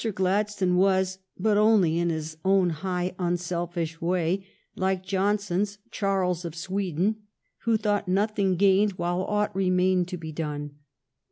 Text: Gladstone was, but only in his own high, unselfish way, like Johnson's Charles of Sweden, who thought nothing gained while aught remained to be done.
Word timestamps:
Gladstone 0.15 0.77
was, 0.77 1.19
but 1.37 1.57
only 1.57 1.99
in 1.99 2.09
his 2.09 2.35
own 2.43 2.71
high, 2.71 3.13
unselfish 3.19 4.01
way, 4.01 4.43
like 4.75 5.03
Johnson's 5.05 5.77
Charles 5.91 6.43
of 6.43 6.55
Sweden, 6.55 7.17
who 7.65 7.77
thought 7.77 8.07
nothing 8.07 8.55
gained 8.55 8.93
while 8.93 9.21
aught 9.21 9.55
remained 9.55 10.07
to 10.07 10.17
be 10.17 10.31
done. 10.31 10.71